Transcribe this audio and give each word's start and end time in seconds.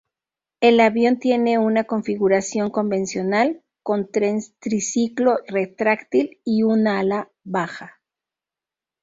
El 0.61 0.79
avión 0.79 1.19
tiene 1.19 1.59
una 1.59 1.83
configuración 1.83 2.71
convencional, 2.71 3.61
con 3.83 4.09
tren 4.11 4.39
triciclo 4.57 5.37
retráctil 5.47 6.41
y 6.43 6.63
un 6.63 6.87
ala 6.87 7.29
baja. 7.43 8.01